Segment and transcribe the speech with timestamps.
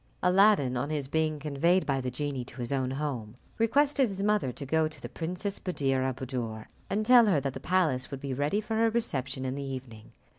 [0.23, 4.51] Aladdin, on his being conveyed by the genie to his own home, requested his mother
[4.51, 8.19] to go to the Princess Buddir al Buddoor, and tell her that the palace would
[8.19, 10.11] be ready for her reception in the evening.